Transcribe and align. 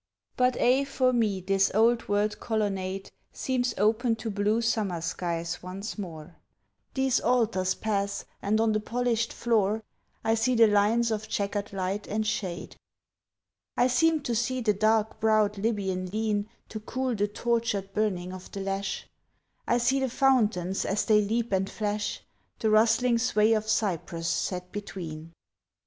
But 0.35 0.59
aye 0.59 0.83
for 0.83 1.13
me 1.13 1.41
this 1.41 1.69
old 1.75 2.07
word 2.07 2.39
colonnade 2.39 3.11
Seems 3.31 3.75
open 3.77 4.15
to 4.15 4.31
blue 4.31 4.59
summer 4.59 4.99
skies 4.99 5.61
once 5.61 5.95
more, 5.95 6.37
These 6.95 7.19
altars 7.19 7.75
pass, 7.75 8.25
and 8.41 8.59
on 8.59 8.71
the 8.71 8.79
polished 8.79 9.31
floor 9.31 9.83
I 10.23 10.33
see 10.33 10.55
the 10.55 10.65
lines 10.65 11.11
of 11.11 11.27
chequered 11.27 11.71
light 11.71 12.07
and 12.07 12.25
shade; 12.25 12.77
I 13.77 13.85
seem 13.85 14.21
to 14.23 14.33
see 14.33 14.59
the 14.59 14.73
dark 14.73 15.19
browed 15.19 15.59
Lybian 15.59 16.07
lean 16.11 16.49
To 16.69 16.79
cool 16.79 17.13
the 17.13 17.27
tortured 17.27 17.93
burning 17.93 18.33
of 18.33 18.51
the 18.53 18.61
lash, 18.61 19.07
I 19.67 19.77
see 19.77 19.99
the 19.99 20.09
fountains 20.09 20.83
as 20.83 21.05
they 21.05 21.21
leap 21.21 21.51
and 21.51 21.69
flash, 21.69 22.23
The 22.57 22.71
rustling 22.71 23.19
sway 23.19 23.53
of 23.53 23.69
cypress 23.69 24.27
set 24.27 24.71
between. 24.71 25.33